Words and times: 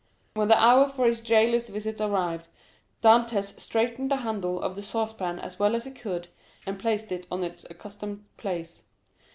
When 0.33 0.47
the 0.47 0.59
hour 0.59 0.89
for 0.89 1.05
his 1.05 1.21
jailer's 1.21 1.69
visit 1.69 2.01
arrived, 2.01 2.47
Dantès 3.03 3.59
straightened 3.59 4.09
the 4.09 4.15
handle 4.15 4.59
of 4.59 4.73
the 4.75 4.81
saucepan 4.81 5.37
as 5.37 5.59
well 5.59 5.75
as 5.75 5.83
he 5.85 5.91
could, 5.91 6.27
and 6.65 6.79
placed 6.79 7.11
it 7.11 7.27
in 7.31 7.43
its 7.43 7.67
accustomed 7.69 8.25
place. 8.35 8.85